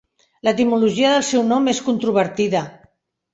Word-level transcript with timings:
L'etimologia 0.45 1.11
del 1.15 1.25
seu 1.27 1.43
nom 1.51 1.69
és 1.75 1.83
controvertida. 1.91 2.65